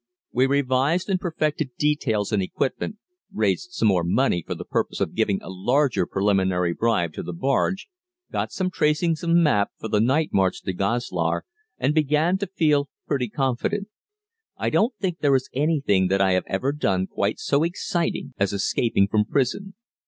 [0.31, 2.97] We revised and perfected details and equipment,
[3.31, 7.33] raised some more money for the purpose of giving a larger preliminary bribe to the
[7.35, 7.85] bargee,
[8.31, 11.45] got some tracings of maps for the night march to Goslar,
[11.77, 13.89] and began to feel pretty confident.
[14.57, 18.53] I don't think there is anything that I have ever done quite so exciting as
[18.53, 19.75] escaping from prison.